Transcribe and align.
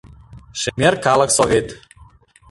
Шемер 0.59 0.93
калык 1.05 1.29
Совет! 1.37 1.67